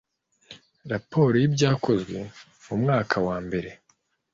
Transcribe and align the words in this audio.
raporo 0.91 1.33
y 1.41 1.45
ibyakozwe 1.47 2.19
mu 2.65 2.75
mwaka 2.81 3.15
wa 3.27 3.37
mbere 3.45 3.69